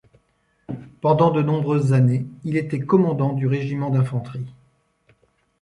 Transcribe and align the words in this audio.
Pendant 1.01 1.29
de 1.29 1.43
nombreuses 1.43 1.93
années, 1.93 2.25
il 2.43 2.57
était 2.57 2.79
commandant 2.79 3.33
du 3.33 3.45
régiment 3.45 3.91
d'infanterie. 3.91 4.51